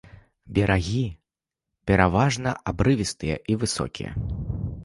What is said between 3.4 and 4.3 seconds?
і высокія.